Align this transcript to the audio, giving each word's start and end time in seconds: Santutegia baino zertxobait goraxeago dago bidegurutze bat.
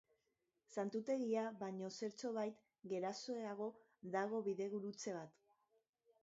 Santutegia 0.75 1.43
baino 1.59 1.89
zertxobait 1.99 2.57
goraxeago 2.95 3.69
dago 4.17 4.41
bidegurutze 4.49 5.15
bat. 5.21 5.39